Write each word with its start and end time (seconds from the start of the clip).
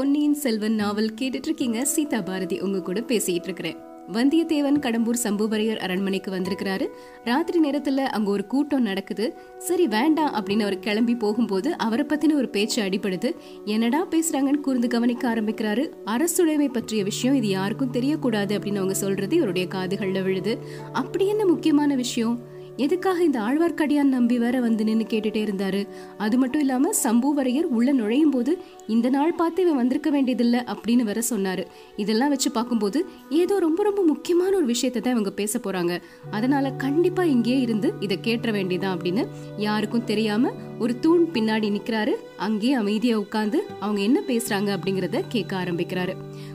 பொன்னியின் 0.00 0.34
செல்வன் 0.34 0.74
நாவல் 0.74 1.14
கேட்டுட்டு 1.20 1.42
இருக்கீங்க 1.42 1.84
சீதா 1.84 2.20
பாரதி 2.20 2.60
உங்க 2.60 2.82
கூட 2.82 3.00
பேசிட்டு 3.00 3.42
இருக்கிறேன் 3.42 3.76
வந்தியத்தேவன் 4.12 4.78
கடம்பூர் 4.78 5.14
சம்புவரையர் 5.22 5.76
அரண்மனைக்கு 5.76 6.30
வந்திருக்கிறாரு. 6.30 6.86
ராத்திரி 7.24 7.70
நேரத்துல 7.70 7.96
அங்க 7.96 8.30
ஒரு 8.30 8.46
கூட்டம் 8.46 8.82
நடக்குது. 8.82 9.36
சரி 9.58 9.88
வேண்டாம் 9.88 10.32
அப்படின்னு 10.32 10.60
அவர் 10.60 10.78
கிளம்பி 10.78 11.14
போகும்போது 11.14 11.76
அவரை 11.76 12.06
பத்தின 12.08 12.34
ஒரு 12.34 12.48
பேச்சு 12.48 12.82
அடிபடுது. 12.82 13.34
என்னடா 13.64 14.06
பேசுறாங்கன்னு 14.06 14.60
கூர்ந்து 14.60 14.88
கவனிக்க 14.88 15.34
ஆரம்பிக்கிறாரு. 15.34 15.90
அரசுடைமை 16.06 16.72
பற்றிய 16.72 17.04
விஷயம் 17.04 17.36
இது 17.36 17.48
யாருக்கும் 17.48 17.92
தெரியக்கூடாது 17.92 18.52
அப்படின்னு 18.56 18.76
அவங்க 18.76 18.94
சொல்றது 18.94 19.36
இவருடைய 19.36 19.68
காதுகள்ல 19.74 20.22
விழுது. 20.22 20.58
அப்படி 20.92 21.26
என்ன 21.26 21.46
முக்கியமான 21.46 21.94
விஷயம்? 21.94 22.58
எதுக்காக 22.84 23.24
இந்த 23.24 23.38
ஆழ்வார்க்கடியான் 23.40 24.14
நம்பி 24.14 24.38
வேற 24.38 24.60
வந்து 24.60 24.84
நின்று 24.84 25.06
கேட்டுட்டே 25.10 25.40
இருந்தாரு? 25.46 25.88
அது 26.16 26.38
மட்டும் 26.38 26.60
இல்லாம 26.60 26.90
சம்புவரையர் 27.02 27.68
உள்ள 27.76 27.92
நுழையும் 27.92 28.30
போது 28.30 28.58
இந்த 28.86 29.08
நாள் 29.08 29.32
பார்த்து 29.32 29.62
இவன் 29.62 29.76
வந்திருக்க 29.76 30.10
வேண்டியதில்ல 30.10 30.56
அப்படின்னு 30.72 31.02
வேற 31.02 31.20
சொன்னாரு. 31.30 31.64
இதெல்லாம் 31.96 32.28
வச்சு 32.28 32.50
பார்க்கும்போது 32.50 33.06
ஏதோ 33.30 33.58
ரொம்ப 33.58 33.82
ரொம்ப 33.82 34.02
முக்கியமான 34.02 34.56
ஒரு 34.56 34.66
விஷயத்தை 34.66 35.02
தான் 35.02 35.12
இவங்க 35.12 35.30
பேச 35.30 35.58
போறாங்க. 35.58 36.02
அதனால 36.30 36.70
கண்டிப்பா 36.70 37.24
இங்கேயே 37.24 37.60
இருந்து 37.60 37.94
இதை 38.00 38.18
கேட்ட 38.20 38.50
வேண்டியதான் 38.50 38.98
அப்படின்னு 38.98 39.24
யாருக்கும் 39.56 40.04
தெரியாம 40.04 40.52
ஒரு 40.78 40.98
தூண் 40.98 41.24
பின்னாடி 41.32 41.70
நிக்கிறாரு. 41.76 42.14
அங்கேயே 42.36 42.72
அமைதியா 42.72 43.18
உட்கார்ந்து 43.18 43.60
அவங்க 43.80 44.00
என்ன 44.00 44.20
பேசுறாங்க 44.26 44.70
அப்படிங்கறத 44.76 45.20
கேட்க 45.28 45.54
ஆரம்பிக்கிறாரு. 45.64 46.14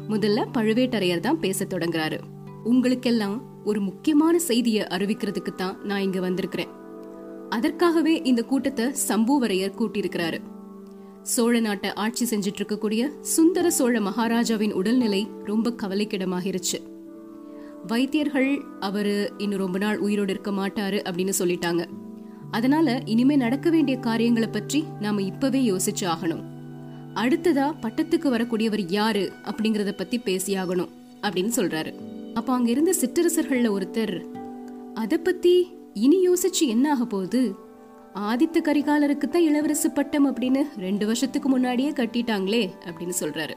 முதல்ல 0.10 0.48
பழுவேட்டரையர் 0.54 1.26
தான் 1.28 1.40
பேச 1.40 1.66
தொடங்குறாரு. 1.66 2.20
உங்களுக்கெல்லாம் 2.64 3.38
ஒரு 3.66 3.80
முக்கியமான 3.82 4.40
செய்தியை 4.40 4.84
அறிவிக்கிறதுக்கு 4.90 5.56
தான் 5.56 5.78
நான் 5.84 6.02
இங்க 6.02 6.20
வந்திருக்கிறேன். 6.20 6.74
அதற்காகவே 7.50 8.22
இந்த 8.22 8.42
கூட்டத்தை 8.42 8.86
சம்புவரையர் 9.08 9.78
கூட்டியிருக்கிறாரு. 9.80 10.40
சோழ 11.22 11.60
நாட்டை 11.60 11.94
ஆட்சி 11.94 12.26
செஞ்சிட்டு 12.26 12.60
இருக்கக்கூடிய 12.62 13.04
சுந்தர 13.22 13.70
சோழ 13.70 14.02
மகாராஜாவின் 14.02 14.74
உடல்நிலை 14.74 15.28
ரொம்ப 15.44 15.74
கவலைக்கிடமாகிருச்சு. 15.84 16.80
வைத்தியர்கள் 17.88 18.62
அவரு 18.80 19.34
இன்னும் 19.38 19.60
ரொம்ப 19.60 19.78
நாள் 19.78 19.98
உயிரோடு 19.98 20.32
இருக்க 20.32 20.52
மாட்டாரு 20.52 21.00
அப்படின்னு 21.10 21.34
சொல்லிட்டாங்க. 21.40 21.84
அதனால 22.52 23.02
இனிமே 23.06 23.36
நடக்க 23.36 23.70
வேண்டிய 23.70 23.98
காரியங்களை 23.98 24.50
பற்றி 24.50 24.84
நாம 25.00 25.22
இப்பவே 25.22 25.62
யோசிச்சு 25.72 26.06
ஆகணும். 26.14 26.44
அடுத்ததா 27.16 27.68
பட்டத்துக்கு 27.82 28.28
வரக்கூடியவர் 28.36 28.84
யாரு 28.90 29.32
அப்படிங்கறத 29.44 29.92
பத்தி 29.92 30.20
பேசியாகணும் 30.26 30.94
அப்படின்னு 31.22 31.52
சொல்றாரு. 31.56 31.94
அப்ப 32.36 32.54
அங்க 32.54 32.70
இருந்த 32.70 32.94
சிற்றரசர்கள்ல 33.02 33.70
ஒருத்தர் 33.78 34.26
அத 34.94 35.18
பத்தி 35.18 35.68
இனி 35.94 36.28
யோசிச்சு 36.28 36.68
என்ன 36.68 36.92
ஆக 36.92 37.06
போகுது? 37.06 37.56
ஆதித்த 38.14 38.58
கரிகாலருக்கு 38.62 39.28
தான் 39.28 39.42
இளவரசு 39.42 39.94
பட்டம் 39.94 40.36
அப்படின்னு 40.36 40.64
ரெண்டு 40.78 41.06
வருஷத்துக்கு 41.06 41.50
முன்னாடியே 41.50 41.90
கட்டிட்டாங்களே 41.90 42.70
அப்படின்னு 42.86 43.12
சொல்றாரு. 43.20 43.54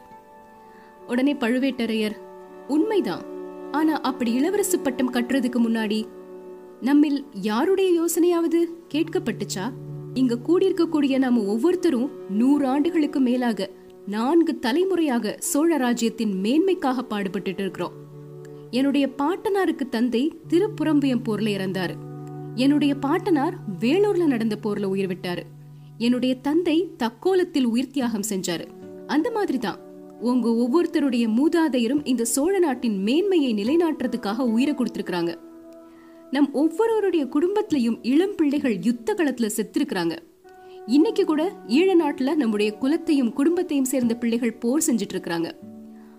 உடனே 1.07 1.35
பழுவேட்டரையர் 1.35 2.17
உண்மைதான். 2.69 3.23
ஆனா 3.71 4.01
அப்படி 4.01 4.41
இளவரசு 4.41 4.83
பட்டம் 4.83 5.13
கட்டுறதுக்கு 5.13 5.59
முன்னாடி 5.69 6.05
நம்மில் 6.81 7.25
யாருடைய 7.33 8.05
யோசனையாவது 8.05 8.65
கேட்கப்பட்டுச்சா? 8.95 9.71
இங்க 10.15 10.39
கூடியிருக்கக்கூடிய 10.47 11.19
நாம 11.19 11.43
ஒவ்வொருத்தரும் 11.43 12.11
நூறு 12.31 12.67
ஆண்டுகளுக்கு 12.67 13.21
மேலாக 13.21 13.71
நான்கு 14.07 14.59
தலைமுறையாக 14.59 15.37
சோழ 15.39 15.77
ராஜ்யத்தின் 15.77 16.43
மேன்மைக்காக 16.43 16.99
பாடுபட்டுட்டு 17.11 17.61
இருக்கிறோம். 17.61 18.08
என்னுடைய 18.71 19.09
பாட்டனாருக்கு 19.19 19.89
தந்தை 19.89 20.39
திருப்புறம்பியம் 20.49 21.23
போர்ல 21.29 21.51
இறந்தாரு. 21.57 21.95
என்னுடைய 22.55 22.95
பாட்டனார் 22.95 23.55
வேலூர்ல 23.79 24.27
நடந்த 24.27 24.59
போர்ல 24.63 24.85
உயிர் 24.85 25.17
விட்டாரு 25.17 25.43
என்னுடைய 25.99 26.35
தந்தை 26.35 26.91
தக்கோலத்தில் 26.99 27.65
உயிர் 27.65 27.91
தியாகம் 27.91 28.25
செஞ்சாரு. 28.29 28.67
அந்த 29.07 29.31
மாதிரி 29.31 29.59
தான் 29.59 29.79
உங்க 30.21 30.49
ஒவ்வொருத்தருடைய 30.49 31.29
மூதாதையரும் 31.29 32.07
இந்த 32.07 32.25
சோழ 32.25 32.59
நாட்டின் 32.59 33.03
மேன்மையை 33.03 33.53
நிலைநாட்டுறதுக்காக 33.55 34.39
உயிரை 34.39 34.75
கொடுத்திருக்கிறாங்க. 34.75 35.35
நம் 36.31 36.53
ஒவ்வொருவருடைய 36.53 37.25
குடும்பத்திலையும் 37.25 37.99
இளம் 38.03 38.35
பிள்ளைகள் 38.35 38.79
யுத்த 38.81 39.15
களத்துல 39.15 39.51
செத்திருக்கிறாங்க. 39.57 40.17
இன்னைக்கு 40.87 41.25
கூட 41.25 41.53
ஈழ 41.67 41.91
நாட்டுல 42.03 42.35
நம்முடைய 42.35 42.77
குலத்தையும் 42.81 43.33
குடும்பத்தையும் 43.33 43.85
சேர்ந்த 43.85 44.15
பிள்ளைகள் 44.15 44.53
போர் 44.53 44.83
செஞ்சுட்டு 44.87 45.09
இருக்காங்க 45.09 45.59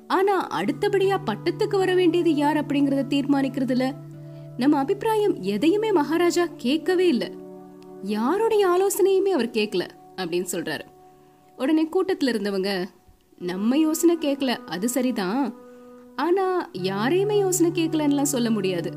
ஆனா 0.10 0.48
அடுத்தபடியா 0.48 1.18
பட்டத்துக்கு 1.26 1.78
வர 1.78 1.94
வேண்டியது 1.94 2.36
யார் 2.36 2.66
அப்படிங்கறத 2.66 3.08
தீர்மானிக்கிறதுல? 3.10 3.94
நம்ம 4.58 4.78
அபிப்பிராயம் 4.78 5.42
எதையுமே 5.42 5.92
மகாராஜா 5.92 6.48
கேட்கவே 6.58 7.08
இல்ல. 7.08 7.32
யாருடைய 8.04 8.68
ஆலோசனையுமே 8.68 9.30
அவர் 9.30 9.50
கேட்கல 9.50 9.88
அப்படின்னு 10.16 10.46
சொல்றாரு. 10.52 10.82
உடனே 11.58 11.88
கூட்டத்துல 11.88 12.30
இருந்தவங்க 12.30 12.86
நம்ம 13.40 13.78
யோசனை 13.78 14.18
கேட்கல 14.18 14.48
அது 14.48 14.90
சரிதான். 14.90 15.54
ஆனா 16.16 16.70
யாரையுமே 16.74 17.38
யோசனை 17.38 17.72
கேட்கலன்னுலாம் 17.72 18.32
சொல்ல 18.36 18.52
முடியாது. 18.52 18.92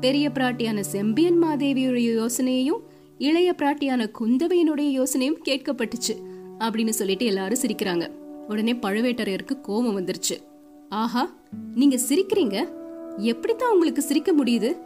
பெரிய 0.00 0.30
பிராட்டியான 0.30 0.80
செம்பியன் 0.80 1.42
மாதேவியுடைய 1.42 2.12
யோசனையையும் 2.14 2.82
இளைய 3.18 3.54
பிராட்டியான 3.58 4.10
குந்தவையினுடைய 4.20 5.02
யோசனையும் 5.02 5.40
கேட்கப்பட்டுச்சு 5.44 6.16
அப்படின்னு 6.58 6.88
சொல்லிட்டு 6.88 7.24
எல்லாரும் 7.24 7.62
சிரிக்கிறாங்க. 7.62 8.10
உடனே 8.48 8.72
பழுவேட்டரையருக்கு 8.72 9.60
கோபம் 9.60 9.98
வந்துருச்சு. 9.98 10.50
ஆஹா 10.92 11.32
நீங்க 11.74 11.98
சிரிக்கிறீங்க. 12.08 12.68
எப்படித்தான் 13.16 13.72
உங்களுக்கு 13.72 14.02
சிரிக்க 14.02 14.32
முடியுது? 14.32 14.76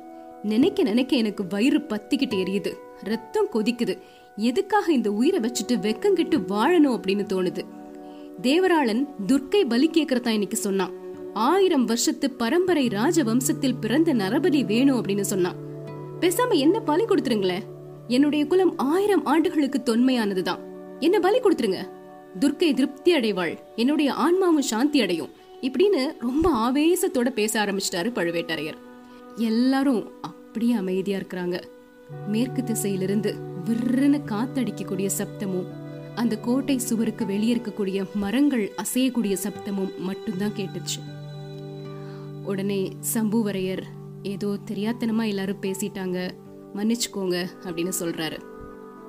நினைக்க 0.43 0.83
நினைக்க 0.83 1.17
எனக்கு 1.17 1.47
வயிறு 1.47 1.79
பத்திக்கிட்டு 1.79 2.43
எரியுது. 2.43 2.73
ரத்தம் 3.03 3.47
கொதிக்குது. 3.53 3.99
எதுக்காக 4.37 4.93
இந்த 4.93 5.13
உயிரை 5.13 5.41
வச்சுட்டு 5.41 5.73
வெக்கங்கிட்டு 5.73 6.39
வாழணும் 6.49 6.97
அப்படின்னு 6.97 7.25
தோணுது. 7.33 7.59
தேவராளன் 8.43 9.07
துர்க்கை 9.27 9.65
பலி 9.69 9.91
கேக்குறதா 9.93 10.29
இன்னைக்கு 10.29 10.57
சொன்னான். 10.57 10.91
ஆயிரம் 11.35 11.85
வருஷத்து 11.85 12.31
பரம்பரை 12.31 12.89
ராஜ 12.89 13.23
வம்சத்தில் 13.23 13.79
பிறந்த 13.81 14.15
நரபலி 14.15 14.65
வேணும் 14.65 15.03
அப்படின்னு 15.03 15.21
சொன்னான். 15.21 15.57
பேசாம 16.21 16.51
என்ன 16.51 16.81
பலி 16.81 17.05
கொடுத்துருங்களேன்? 17.05 17.63
என்னுடைய 18.09 18.47
குலம் 18.47 18.77
ஆயிரம் 18.77 19.25
ஆண்டுகளுக்கு 19.25 19.83
தொன்மையானதுதான். 19.85 20.59
என்ன 20.99 21.21
பலி 21.21 21.41
கொடுத்துருங்க? 21.41 21.89
துர்க்கை 22.41 22.75
திருப்தி 22.75 23.15
அடைவாள். 23.15 23.59
என்னுடைய 23.77 24.13
ஆன்மாவும் 24.13 24.63
சாந்தி 24.63 25.01
அடையும். 25.01 25.45
இப்படின்னு 25.63 26.13
ரொம்ப 26.19 26.73
ஆவேசத்தோட 26.73 27.29
பேச 27.29 27.65
ஆரம்பிச்சிட்டாரு 27.65 28.13
பழுவேட்டரையர். 28.15 28.77
எல்லாரும் 29.37 30.11
அப்படியே 30.21 30.73
அமைதியா 30.73 31.19
இருக்கிறாங்க. 31.19 31.63
மேற்கு 32.29 32.63
திசையிலிருந்து 32.63 33.35
விர்ருன்னு 33.65 34.21
காத்தடிக்கக்கூடிய 34.27 35.11
சப்தமும் 35.19 35.67
அந்த 36.15 36.39
கோட்டை 36.39 36.79
சுவருக்கு 36.79 37.27
வெளியே 37.27 37.55
இருக்கக்கூடிய 37.55 38.05
மரங்கள் 38.15 38.73
அசையக்கூடிய 38.77 39.37
சப்தமும் 39.43 39.97
மட்டும்தான் 39.99 40.53
கேட்டுச்சு. 40.57 41.01
உடனே 42.45 42.93
சம்புவரையர் 43.15 43.83
ஏதோ 44.23 44.57
தெரியாத்தனமா 44.71 45.27
எல்லாரும் 45.27 45.61
பேசிட்டாங்க 45.61 46.31
மன்னிச்சுக்கோங்க 46.75 47.47
அப்படின்னு 47.65 47.93
சொல்றாரு. 48.01 48.39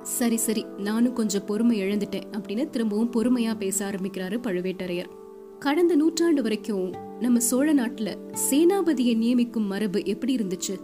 சரி 0.02 0.36
சரி 0.36 0.64
நானும் 0.78 1.12
கொஞ்சம் 1.12 1.44
பொறுமை 1.44 1.82
இழந்துட்டேன் 1.82 2.22
அப்படின்னு 2.30 2.70
திரும்பவும் 2.70 3.12
பொறுமையா 3.12 3.56
பேச 3.56 3.90
ஆரம்பிக்கிறாரு 3.90 4.38
பழுவேட்டரையர். 4.42 5.16
கடந்த 5.58 5.96
நூற்றாண்டு 5.96 6.42
வரைக்கும் 6.42 6.92
நம்ம 7.20 7.38
சோழ 7.38 7.74
நாட்டுல 7.74 8.16
சேனாபதியை 8.50 9.14
நியமிக்கும் 9.16 9.66
மரபு 9.66 10.04
எப்படி 10.04 10.34
இருந்துச்சு? 10.34 10.74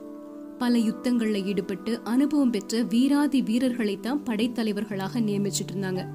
பல 0.59 0.79
யுத்தங்கள்ல 0.79 1.45
ஈடுபட்டு 1.45 2.01
அனுபவம் 2.05 2.51
பெற்ற 2.51 2.83
வீராதி 2.83 3.43
வீரர்களை 3.43 4.01
தான் 4.01 4.23
படைத்தலைவர்களாக 4.25 5.21
நியமிச்சிட்டு 5.21 5.73
இருந்தாங்க. 5.75 6.09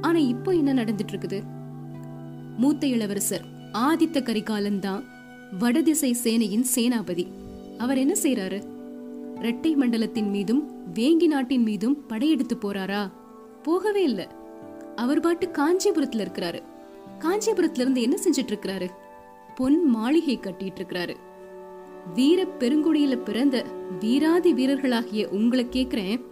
ஆனா 0.00 0.18
இப்போ 0.18 0.52
என்ன 0.52 0.74
நடந்துட்டு 0.74 1.12
இருக்குது 1.12 1.40
மூத்த 2.56 2.86
இளவரசர் 2.86 3.44
ஆதித்த 3.72 4.22
கரிகாலன் 4.22 4.80
தான் 4.80 5.04
வடதிசை 5.58 6.16
சேனையின் 6.24 6.64
சேனாபதி. 6.74 7.26
அவர் 7.78 7.98
என்ன 7.98 8.14
செய்யறாரு 8.22 8.60
ரெட்டை 9.40 9.76
மண்டலத்தின் 9.76 10.30
மீதும் 10.30 10.62
வேங்கி 10.94 11.26
நாட்டின் 11.26 11.62
மீதும் 11.62 12.06
படையெடுத்து 12.06 12.56
போறாரா? 12.56 13.10
போகவே 13.62 14.02
இல்ல. 14.02 14.30
அவர் 14.96 15.20
பாட்டு 15.20 15.48
காஞ்சிபுரத்துல 15.48 16.24
இருக்கிறாரு. 16.26 16.62
காஞ்சிபுரத்துல 17.18 17.80
இருந்து 17.80 18.02
என்ன 18.02 18.16
செஞ்சிட்டு 18.16 18.48
இருக்கிறாரு 18.48 18.88
பொன் 19.54 19.84
மாளிகை 19.84 20.38
கட்டிட்டு 20.38 20.78
இருக்கிறாரு 20.78 21.14
வீர 22.14 22.44
பெருங்குடியில 22.58 23.22
பிறந்த 23.22 23.64
வீராதி 24.00 24.54
வீரர்களாகிய 24.54 25.26
உங்களை 25.26 25.66
கேக்குறேன். 25.70 26.24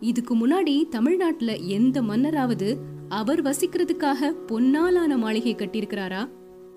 இதுக்கு 0.00 0.36
முன்னாடி 0.36 0.88
தமிழ்நாட்டுல 0.88 1.56
எந்த 1.56 2.02
மன்னராவது 2.02 2.76
அவர் 3.08 3.42
வசிக்கிறதுக்காக 3.42 4.30
பொன்னாலான 4.30 5.16
மாளிகை 5.16 5.54
கட்டியிருக்கிறாரா? 5.54 6.28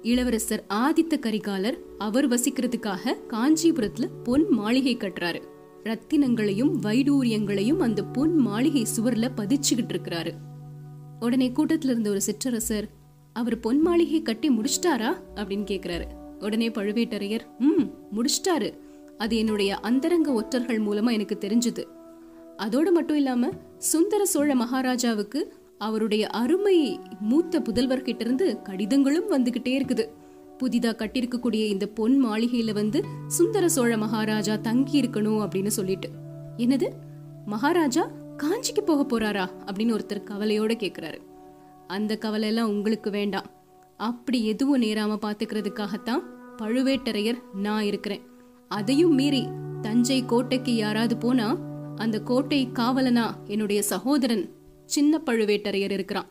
இளவரசர் 0.01 0.65
ஆதித்த 0.73 1.19
கரிகாலர் 1.19 1.77
அவர் 1.97 2.27
வசிக்கிறதுக்காக 2.27 3.15
காஞ்சிபுரத்துல 3.27 4.09
பொன் 4.23 4.49
மாளிகை 4.49 4.97
கட்டுறாரு. 4.97 5.41
ரத்தினங்களையும் 5.83 6.73
வைடூரியங்களையும் 6.81 7.79
அந்த 7.79 8.03
பொன் 8.03 8.35
மாளிகை 8.35 8.85
சுவர்ல 8.97 9.29
பதிச்சுக்கிட்டு 9.35 9.93
இருக்கிறாரு 9.93 10.31
உடனே 11.19 11.51
கூட்டத்துல 11.55 11.83
இருந்த 11.83 12.09
ஒரு 12.09 12.21
சிற்றரசர் 12.25 12.87
அவர் 13.33 13.59
பொன் 13.59 13.81
மாளிகை 13.81 14.21
கட்டி 14.21 14.49
முடிச்சிட்டாரா? 14.49 15.13
அப்படின்னு 15.35 15.65
கேக்குறாரு. 15.71 16.03
உடனே 16.39 16.69
பழுவேட்டரையர் 16.69 17.39
ம் 17.59 17.83
முடிச்சிட்டாரு. 18.15 18.77
அது 19.17 19.37
என்னுடைய 19.37 19.75
அந்தரங்க 19.75 20.31
ஒற்றர்கள் 20.31 20.81
மூலமா 20.81 21.11
எனக்கு 21.11 21.37
தெரிஞ்சது. 21.39 21.83
அதோடு 22.57 22.91
மட்டும் 22.91 23.17
இல்லாம 23.17 23.49
சுந்தர 23.77 24.25
சோழ 24.25 24.55
மகாராஜாவுக்கு 24.55 25.53
அவருடைய 25.77 26.27
அருமை 26.27 26.99
மூத்த 27.19 27.59
புதல்வர்கிட்ட 27.59 28.19
இருந்து 28.19 28.61
கடிதங்களும் 28.61 29.31
வந்துகிட்டே 29.31 29.79
இருக்குது. 29.79 30.09
புதிதா 30.57 30.95
கட்டியிருக்கக்கூடிய 30.95 31.65
இந்த 31.67 31.87
பொன் 31.87 32.25
மாளிகையில 32.25 32.73
வந்து 32.73 33.03
சுந்தர 33.27 33.69
சோழ 33.69 33.97
மகாராஜா 33.97 34.55
தங்கி 34.55 35.01
இருக்கணும் 35.01 35.47
அப்படின்னு 35.47 35.67
சொல்லிட்டு. 35.67 36.09
என்னது? 36.57 36.89
மகாராஜா 37.45 38.11
காஞ்சிக்கு 38.37 38.81
போக 38.85 39.17
போறாரா? 39.17 39.49
அப்படின்னு 39.65 39.99
ஒருத்தர் 39.99 40.23
கவலையோட 40.23 40.71
கேக்குறாரு. 40.75 41.17
அந்த 41.89 42.17
கவலையெல்லாம் 42.17 42.69
உங்களுக்கு 42.69 43.09
வேண்டாம். 43.11 43.45
அப்படி 43.97 44.45
எதுவும் 44.45 44.81
நேராம 44.81 45.17
பாத்துக்கிறதுக்காகத்தான் 45.21 46.23
பழுவேட்டரையர் 46.57 47.39
நான் 47.53 47.83
இருக்கிறேன். 47.83 48.21
அதையும் 48.67 49.13
மீறி 49.13 49.47
தஞ்சை 49.81 50.25
கோட்டைக்கு 50.25 50.75
யாராவது 50.75 51.17
போனா 51.17 51.57
அந்த 51.95 52.19
கோட்டை 52.19 52.67
காவலனா 52.73 53.25
என்னுடைய 53.45 53.81
சகோதரன் 53.81 54.49
சின்ன 54.85 55.21
பழுவேட்டரையர் 55.25 55.91
இருக்கிறான். 55.91 56.29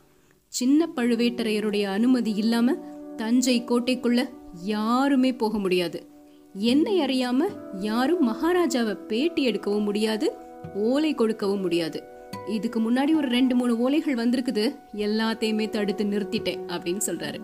சின்ன 0.49 0.89
பழுவேட்டரையருடைய 0.97 1.83
அனுமதி 1.83 2.35
இல்லாம 2.35 2.75
தஞ்சை 3.17 3.63
கோட்டைக்குள்ள 3.63 4.29
யாருமே 4.65 5.33
போக 5.33 5.59
முடியாது. 5.59 6.07
என்னை 6.53 6.95
அறியாம 7.01 7.41
யாரும் 7.81 8.29
மகாராஜாவை 8.29 8.95
பேட்டி 8.95 9.51
எடுக்கவும் 9.51 9.83
முடியாது 9.83 10.33
ஓலை 10.75 11.15
கொடுக்கவும் 11.15 11.61
முடியாது. 11.61 12.03
இதுக்கு 12.47 12.81
முன்னாடி 12.81 13.15
ஒரு 13.15 13.29
ரெண்டு 13.29 13.55
மூணு 13.55 13.91
ஓலைகள் 13.91 14.19
வந்திருக்குது. 14.19 14.75
எல்லாத்தையுமே 14.95 15.69
தடுத்து 15.69 16.05
நிறுத்திட்டேன் 16.05 16.61
அப்படின்னு 16.67 17.01
சொல்றாரு. 17.07 17.39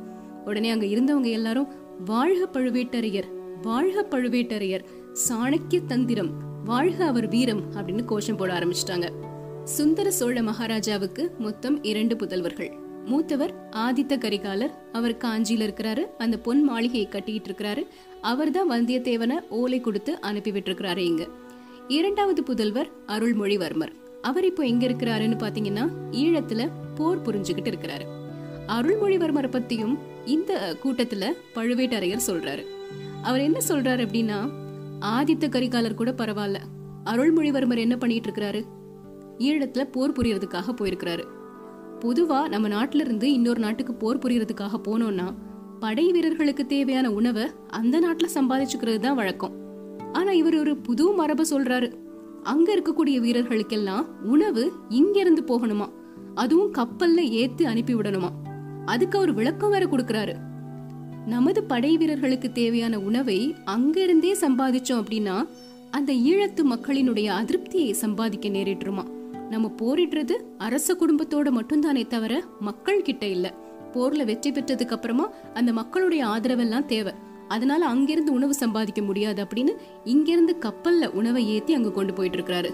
உடனே 0.44 0.70
அங்க 0.70 0.86
இருந்தவங்க 0.86 1.30
எல்லாரும் 1.30 1.68
வாழ்க 2.04 2.60
பழுவேட்டரையர் 2.60 3.28
வாழ்க 3.62 4.06
பழுவேட்டரையர் 4.10 4.84
சாணக்கிய 5.28 5.84
தந்திரம் 5.86 6.30
வாழ்க 6.64 7.04
அவர் 7.04 7.28
வீரம் 7.28 7.62
அப்படின்னு 7.74 8.04
கோஷம் 8.04 8.36
போட 8.36 8.58
ஆரம்பிச்சிட்டாங்க. 8.58 9.08
சுந்தர 9.64 10.10
சோழ 10.10 10.42
மகாராஜாவுக்கு 10.42 11.30
மொத்தம் 11.38 11.82
இரண்டு 11.82 12.16
புதல்வர்கள். 12.16 12.72
மூத்தவர் 13.04 13.68
ஆதித்த 13.70 14.18
கரிகாலர் 14.18 14.70
அவர் 14.92 15.16
காஞ்சியில 15.16 15.66
இருக்கிறாரு 15.66 16.02
அந்த 16.18 16.38
பொன் 16.38 16.62
மாளிகையை 16.62 17.08
கட்டிட்டு 17.10 17.44
இருக்கிறாரு. 17.48 17.86
அவர் 18.20 18.50
தான் 18.50 18.70
வந்தியத்தேவனை 18.70 19.48
ஓலை 19.48 19.80
கொடுத்து 19.80 20.20
அனுப்பி 20.20 20.50
விட்டுருக்கிறாரு 20.50 20.96
இங்க. 20.96 21.26
இரண்டாவது 21.88 22.42
புதல்வர் 22.42 22.90
அருள்மொழிவர்மர். 23.06 23.92
அவர் 24.24 24.44
இப்போ 24.44 24.62
எங்க 24.62 24.86
இருக்கிறாருன்னு 24.86 25.38
பாத்தீங்கன்னா 25.38 25.84
ஈழத்துல 26.10 26.70
போர் 26.94 27.22
புரிஞ்சுகிட்டு 27.22 27.70
இருக்கிறாரு. 27.72 28.04
அருள்மொழிவர்மரை 28.68 29.48
பத்தியும் 29.50 29.98
இந்த 30.24 30.76
கூட்டத்துல 30.82 31.24
பழுவேட்டரையர் 31.54 32.26
சொல்றாரு. 32.26 32.62
அவர் 33.22 33.40
என்ன 33.40 33.58
சொல்றாரு 33.68 34.02
அப்படின்னா 34.06 34.38
ஆதித்த 35.00 35.48
கரிகாலர் 35.48 35.94
கூட 35.94 36.10
பரவாயில்ல 36.10 36.60
அருள்மொழிவர்மர் 37.04 37.78
என்ன 37.78 37.96
பண்ணிட்டு 37.96 38.30
இருக்கிறாரு? 38.30 38.62
ஈழத்துல 39.38 39.84
போர் 39.84 40.12
புரியறதுக்காக 40.12 40.74
போயிருக்கிறாரு. 40.80 41.24
பொதுவா 42.00 42.48
நம்ம 42.48 42.68
நாட்டில 42.68 43.00
இருந்து 43.00 43.32
இன்னொரு 43.32 43.60
நாட்டுக்கு 43.60 43.94
போர் 43.94 44.18
புரியறதுக்காக 44.18 44.80
போனோம்னா 44.84 45.34
படை 45.80 46.12
வீரர்களுக்கு 46.12 46.66
தேவையான 46.66 47.10
உணவை 47.10 47.46
அந்த 47.70 48.00
நாட்டுல 48.00 48.28
சம்பாதிச்சுக்கிறது 48.34 48.98
தான் 48.98 49.14
வழக்கம். 49.14 49.54
ஆனா 50.12 50.30
இவர் 50.30 50.58
ஒரு 50.58 50.76
புது 50.76 51.12
மரபை 51.12 51.46
சொல்றாரு. 51.50 51.88
அங்க 52.44 52.74
இருக்கக்கூடிய 52.74 53.20
வீரர்களுக்கெல்லாம் 53.20 54.04
உணவு 54.22 54.72
இங்க 54.88 55.20
இருந்து 55.20 55.42
போகணுமா? 55.42 55.88
அதுவும் 56.34 56.74
கப்பல்ல 56.74 57.20
ஏத்து 57.20 57.62
அனுப்பி 57.62 57.94
விடணுமா? 57.94 58.30
அதுக்கு 58.84 59.18
அவர் 59.18 59.32
விளக்கம் 59.32 59.70
வேற 59.70 59.86
கொடுக்கறாரு. 59.86 60.34
நமது 61.26 61.64
படை 61.64 61.96
வீரர்களுக்கு 61.96 62.52
தேவையான 62.52 63.00
உணவை 63.00 63.54
அங்கிருந்தே 63.64 64.32
சம்பாதிச்சோம் 64.32 65.02
அப்படின்னா 65.02 65.48
அந்த 65.90 66.12
ஈழத்து 66.12 66.62
மக்களினுடைய 66.62 67.26
அதிருப்தியை 67.26 67.92
சம்பாதிக்க 67.92 68.48
நேரிட்டுருமா? 68.48 69.04
நம்ம 69.50 69.74
போரிடுறது 69.82 70.32
அரச 70.58 70.94
குடும்பத்தோட 70.94 71.50
மட்டும்தானே 71.50 72.06
தவிர 72.06 72.44
மக்கள் 72.60 73.02
கிட்ட 73.02 73.26
இல்ல. 73.26 73.54
போர்ல 73.92 74.24
வெற்றி 74.24 74.50
பெற்றதுக்கு 74.50 74.94
அப்புறமா 74.94 75.30
அந்த 75.54 75.72
மக்களுடைய 75.72 76.24
ஆதரவெல்லாம் 76.24 76.86
தேவை. 76.86 77.12
அதனால 77.48 77.86
அங்கிருந்து 77.86 78.32
உணவு 78.32 78.54
சம்பாதிக்க 78.54 79.02
முடியாது 79.02 79.44
அப்படின்னு 79.44 79.76
இங்கிருந்து 80.04 80.56
கப்பல்ல 80.60 81.06
உணவை 81.06 81.48
ஏத்தி 81.48 81.74
அங்க 81.74 81.90
கொண்டு 81.90 82.12
போயிட்டு 82.12 82.38
இருக்கிறாரு. 82.38 82.70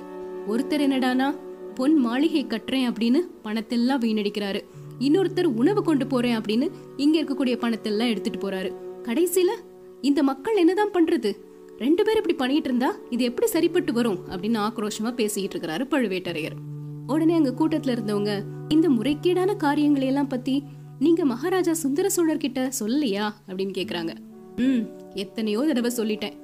ஒருத்தர் 0.49 0.82
என்னடானா 0.82 1.34
பொன் 1.75 1.94
மாளிகை 1.94 2.46
கட்டுறேன் 2.46 2.93
அப்படின்னு 2.93 3.20
பணத்தெல்லாம் 3.44 4.00
வீணடிக்கிறாரு. 4.00 4.61
இன்னொருத்தர் 4.99 5.44
உணவு 5.44 5.82
கொண்டு 5.82 6.06
போறேன் 6.06 6.37
அப்படின்னு 6.37 6.70
இங்க 6.96 7.20
இருக்கக்கூடிய 7.20 7.56
பணத்தெல்லாம் 7.56 8.08
எடுத்துட்டு 8.08 8.50
போறாரு. 8.50 8.75
கடைசியில 9.02 9.49
இந்த 10.00 10.22
மக்கள் 10.22 10.56
என்னதான் 10.56 10.90
பண்றது? 10.90 11.34
ரெண்டு 11.78 12.05
பேரும் 12.05 12.20
இப்படி 12.20 12.34
பண்ணிட்டு 12.34 12.69
இருந்தா 12.69 12.94
இது 13.11 13.25
எப்படி 13.25 13.46
சரிப்பட்டு 13.46 13.93
வரும்? 13.93 14.19
அப்படின்னு 14.28 14.70
ஆக்ரோஷமா 14.70 15.11
பேசிட்டு 15.11 15.50
இருக்கிறாரு 15.56 15.84
பழுவேட்டரையர். 15.90 16.56
உடனே 17.06 17.34
அங்க 17.34 17.55
கூட்டத்துல 17.58 17.96
இருந்தவங்க 17.96 18.43
இந்த 18.69 18.88
முறைகேடான 18.88 19.56
காரியங்களை 19.56 20.06
எல்லாம் 20.06 20.28
பத்தி 20.28 20.62
நீங்க 20.99 21.25
மகாராஜா 21.25 21.72
சுந்தர 21.72 22.08
சோழர் 22.08 22.37
கிட்ட 22.37 22.70
சொல்லலையா? 22.81 23.31
அப்படின்னு 23.49 23.72
கேக்குறாங்க. 23.78 24.14
ம் 24.56 24.87
எத்தனையோ 25.14 25.64
தடவை 25.67 25.91
சொல்லிட்டேன். 25.97 26.37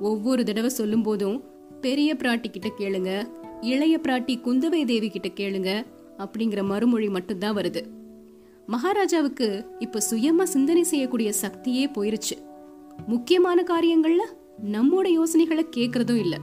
ஒவ்வொரு 0.00 0.44
தடவை 0.44 0.70
சொல்லும் 0.70 1.02
போதும் 1.02 1.42
பெரிய 1.80 2.14
பிராட்டி 2.14 2.50
கிட்ட 2.50 2.72
கேளுங்க 2.78 3.28
இளைய 3.60 4.00
பிராட்டி 4.02 4.40
குந்தவை 4.40 4.84
தேவி 4.84 5.08
கிட்ட 5.08 5.28
கேளுங்க 5.28 5.86
அப்படிங்கிற 6.18 6.64
மறுமொழி 6.64 7.08
மட்டும்தான் 7.08 7.56
வருது. 7.56 7.86
மகாராஜாவுக்கு 8.66 9.66
இப்ப 9.78 9.98
சுயமா 10.10 10.42
சிந்தனை 10.42 10.82
செய்யக்கூடிய 10.82 11.32
சக்தியே 11.42 11.90
போயிருச்சு. 11.94 12.36
முக்கியமான 13.06 13.62
காரியங்கள்ல 13.62 14.22
நம்மோட 14.72 15.06
யோசனைகளை 15.06 15.66
கேட்கறதும் 15.76 16.18
இல்ல. 16.18 16.38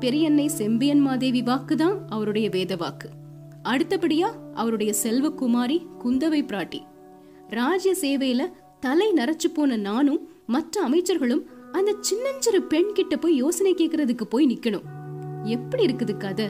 பெரியன்னை 0.00 0.46
செம்பியன் 0.46 1.00
மாதேவி 1.00 1.42
வாக்கு 1.42 1.76
தான் 1.76 2.08
அவருடைய 2.08 2.48
வேத 2.48 2.76
வாக்கு. 2.76 3.08
அடுத்தபடியா 3.64 4.52
அவருடைய 4.54 4.94
செல்வகுமாரி 5.02 5.86
குந்தவை 6.04 6.42
பிராட்டி. 6.42 6.80
ராஜ்ய 7.48 7.94
சேவையில 8.00 8.50
தலை 8.80 9.12
நரைச்சு 9.12 9.48
போன 9.54 9.76
நானும் 9.76 10.28
மற்ற 10.46 10.88
அமைச்சர்களும் 10.88 11.42
அந்த 11.72 11.94
சின்னஞ்சிறு 12.00 12.62
பெண் 12.62 12.92
கிட்ட 12.92 13.16
போய் 13.16 13.36
யோசனை 13.36 13.74
கேக்குறதுக்கு 13.74 14.22
போய் 14.22 14.46
நிக்கணும். 14.46 14.82
எப்படி 15.44 15.86
இருக்குது 15.86 16.16
கதை? 16.16 16.48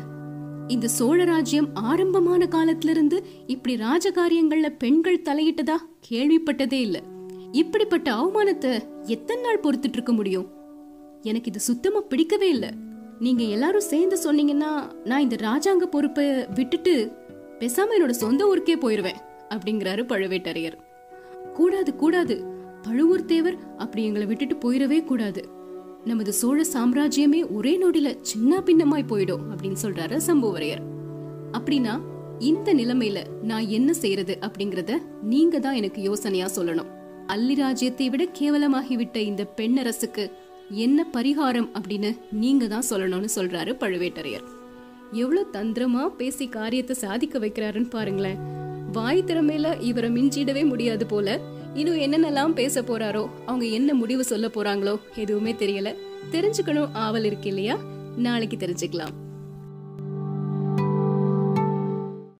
இந்த 0.68 0.88
சோழ 0.88 1.24
ராஜ்யம் 1.24 1.74
ஆரம்பமான 1.74 2.44
காலத்துல 2.44 2.88
இருந்து 2.88 3.24
இப்படி 3.46 3.76
ராஜகாரியங்கள்ல 3.76 4.74
பெண்கள் 4.78 5.20
தலையிட்டதா 5.20 5.76
கேள்விப்பட்டதே 6.10 6.72
இல்ல. 6.72 7.02
இப்படிப்பட்ட 7.52 8.12
அவமானத்தை 8.12 8.84
எத்தனை 9.00 9.42
நாள் 9.42 9.60
பொறுத்துட்டு 9.60 9.92
இருக்க 9.92 10.12
முடியும்? 10.12 10.50
எனக்கு 11.22 11.50
இது 11.50 11.60
சுத்தமா 11.60 12.00
பிடிக்கவே 12.00 12.48
இல்ல. 12.48 12.72
நீங்க 13.18 13.42
எல்லாரும் 13.42 13.80
சேர்ந்து 13.80 14.32
சொன்னீங்கன்னா 14.32 14.90
நான் 15.04 15.20
இந்த 15.20 15.36
ராஜாங்க 15.36 15.86
பொறுப்பை 15.86 16.46
விட்டுட்டு 16.54 17.12
பேசாம 17.58 17.88
என்னோட 17.98 18.10
சொந்த 18.10 18.46
ஊருக்கே 18.46 18.76
போயிருவேன் 18.76 19.16
அப்படிங்கிறாரு 19.48 20.02
பழுவேட்டரையர். 20.04 20.76
கூடாது 21.52 21.96
கூடாது. 21.96 22.55
பழுவூர் 22.86 23.24
தேவர் 23.24 23.56
அப்படி 23.76 24.04
எங்களை 24.04 24.26
விட்டுட்டு 24.26 24.56
போயிடவே 24.64 25.04
கூடாது. 25.04 25.48
நமது 26.04 26.32
சோழ 26.32 26.64
சாம்ராஜ்யமே 26.72 27.40
ஒரே 27.52 27.72
நொடியில 27.82 28.08
சின்ன 28.20 28.58
பின்னமாய் 28.58 29.10
போயிடும் 29.10 29.46
அப்படின்னு 29.50 29.78
சொல்றாரு 29.82 30.16
சம்புவரையர். 30.26 30.82
அப்படின்னா 31.52 31.94
இந்த 32.38 32.74
நிலைமையில 32.74 33.18
நான் 33.42 33.66
என்ன 33.68 33.90
செய்யறது 33.92 34.38
அப்படிங்கறத 34.40 34.94
நீங்க 35.22 35.58
தான் 35.58 35.74
எனக்கு 35.74 36.02
யோசனையா 36.02 36.48
சொல்லணும். 36.56 36.90
அல்லி 37.26 37.54
ராஜ்யத்தை 37.54 38.08
விட 38.08 38.24
கேவலமாகிவிட்ட 38.40 39.16
இந்த 39.16 39.44
பெண்ணரசுக்கு 39.56 40.24
என்ன 40.68 41.06
பரிகாரம் 41.12 41.68
அப்படின்னு 41.78 42.18
நீங்க 42.32 42.66
தான் 42.66 42.88
சொல்லணும்னு 42.90 43.30
சொல்றாரு 43.36 43.74
பழுவேட்டரையர். 43.82 44.46
எவ்வளவு 45.12 45.50
தந்திரமா 45.52 46.04
பேசி 46.20 46.46
காரியத்தை 46.48 46.96
சாதிக்க 46.96 47.38
வைக்கிறாருன்னு 47.38 47.90
பாருங்களேன். 47.90 48.40
வாய் 48.92 49.26
திறமையில 49.26 49.68
இவரை 49.80 50.10
மிஞ்சிடவே 50.10 50.64
முடியாது 50.66 51.06
போல 51.06 51.40
இன்னும் 51.76 52.00
என்னென்னலாம் 52.00 52.54
பேச 52.54 52.82
போறாரோ 52.82 53.28
அவங்க 53.46 53.64
என்ன 53.64 53.94
முடிவு 53.94 54.24
சொல்ல 54.24 54.46
போறாங்களோ 54.46 54.98
எதுவுமே 55.16 55.52
தெரியல. 55.52 55.94
தெரிஞ்சுக்கணும் 56.32 56.88
ஆவல் 56.92 57.24
இருக்கு 57.24 57.48
இல்லையா? 57.48 57.76
நாளைக்கு 58.16 58.56
தெரிஞ்சுக்கலாம். 58.56 59.14